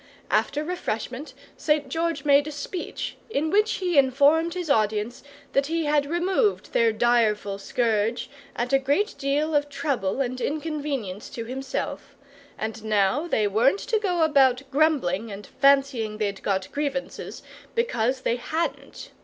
After 0.31 0.63
refreshment 0.63 1.35
St. 1.57 1.87
George 1.87 2.25
made 2.25 2.47
a 2.47 2.51
speech, 2.51 3.17
in 3.29 3.51
which 3.51 3.73
he 3.73 3.99
informed 3.99 4.55
his 4.55 4.67
audience 4.67 5.21
that 5.53 5.67
he 5.67 5.85
had 5.85 6.07
removed 6.07 6.73
their 6.73 6.91
direful 6.91 7.59
scourge, 7.59 8.27
at 8.55 8.73
a 8.73 8.79
great 8.79 9.13
deal 9.19 9.53
of 9.53 9.69
trouble 9.69 10.19
and 10.19 10.41
inconvenience 10.41 11.29
to 11.29 11.45
him 11.45 11.61
self, 11.61 12.15
and 12.57 12.83
now 12.83 13.27
they 13.27 13.47
weren't 13.47 13.81
to 13.81 13.99
go 13.99 14.23
about 14.23 14.63
grumbling 14.71 15.31
and 15.31 15.45
fancying 15.59 16.17
they'd 16.17 16.41
got 16.41 16.71
grievances, 16.71 17.43
because 17.75 18.21
they 18.21 18.37
hadn't. 18.37 19.11